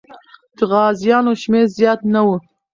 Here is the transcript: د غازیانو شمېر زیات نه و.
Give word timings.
د 0.55 0.57
غازیانو 0.71 1.31
شمېر 1.41 1.65
زیات 1.77 1.99
نه 2.13 2.21
و. 2.25 2.29